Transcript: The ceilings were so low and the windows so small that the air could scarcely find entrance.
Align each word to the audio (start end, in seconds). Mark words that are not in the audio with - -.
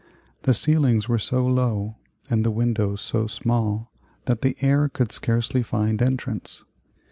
The 0.41 0.55
ceilings 0.55 1.07
were 1.07 1.19
so 1.19 1.45
low 1.45 1.97
and 2.27 2.43
the 2.43 2.49
windows 2.49 3.01
so 3.01 3.27
small 3.27 3.91
that 4.25 4.41
the 4.41 4.57
air 4.59 4.89
could 4.89 5.11
scarcely 5.11 5.61
find 5.61 6.01
entrance. 6.01 6.65